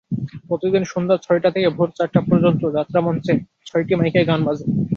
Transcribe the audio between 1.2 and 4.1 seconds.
ছয়টা থেকে ভোর চারটা পর্যন্ত যাত্রামঞ্চে ছয়টি